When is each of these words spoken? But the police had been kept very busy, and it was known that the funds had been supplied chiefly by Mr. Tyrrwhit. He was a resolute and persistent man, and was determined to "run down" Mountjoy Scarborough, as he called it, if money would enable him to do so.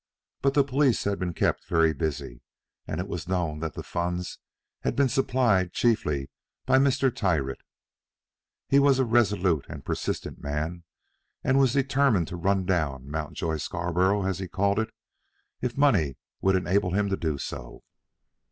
But 0.41 0.55
the 0.55 0.63
police 0.63 1.03
had 1.03 1.19
been 1.19 1.35
kept 1.35 1.67
very 1.69 1.93
busy, 1.93 2.41
and 2.87 2.99
it 2.99 3.07
was 3.07 3.27
known 3.27 3.59
that 3.59 3.75
the 3.75 3.83
funds 3.83 4.39
had 4.79 4.95
been 4.95 5.09
supplied 5.09 5.73
chiefly 5.73 6.31
by 6.65 6.79
Mr. 6.79 7.15
Tyrrwhit. 7.15 7.61
He 8.67 8.79
was 8.79 8.97
a 8.97 9.05
resolute 9.05 9.67
and 9.69 9.85
persistent 9.85 10.41
man, 10.41 10.85
and 11.43 11.59
was 11.59 11.73
determined 11.73 12.29
to 12.29 12.35
"run 12.35 12.65
down" 12.65 13.11
Mountjoy 13.11 13.57
Scarborough, 13.57 14.25
as 14.25 14.39
he 14.39 14.47
called 14.47 14.79
it, 14.79 14.89
if 15.61 15.77
money 15.77 16.17
would 16.41 16.55
enable 16.55 16.93
him 16.95 17.07
to 17.09 17.15
do 17.15 17.37
so. 17.37 17.83